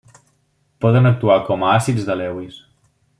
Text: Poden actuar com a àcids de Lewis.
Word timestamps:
Poden 0.85 1.09
actuar 1.09 1.37
com 1.51 1.67
a 1.67 1.69
àcids 1.75 2.09
de 2.09 2.17
Lewis. 2.23 2.61